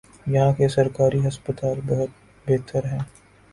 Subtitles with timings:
[0.27, 2.09] یہاں کے سرکاری ہسپتال بہت
[2.47, 2.99] بہتر ہیں۔